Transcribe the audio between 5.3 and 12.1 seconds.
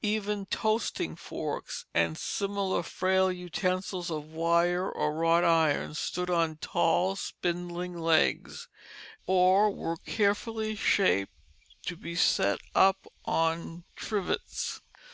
iron, stood on tall, spindling legs, or were carefully shaped to